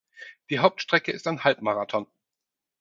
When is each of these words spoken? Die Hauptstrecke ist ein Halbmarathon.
Die 0.49 0.57
Hauptstrecke 0.57 1.11
ist 1.11 1.27
ein 1.27 1.43
Halbmarathon. 1.43 2.07